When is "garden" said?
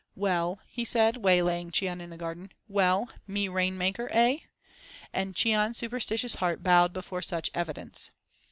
2.17-2.51